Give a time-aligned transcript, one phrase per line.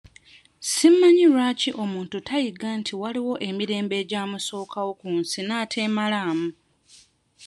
[0.69, 6.49] Si manyi lwaki omuntu tayiga nti waaliwo emirembe egyamusookawo ku nsi n'ateemalaamu?